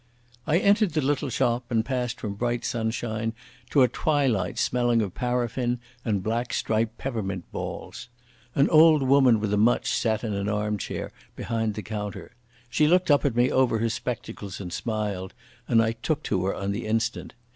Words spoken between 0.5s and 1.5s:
entered the little